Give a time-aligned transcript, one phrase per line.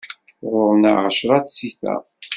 [0.51, 1.95] Ɣur-neɣ ɛecra tsita.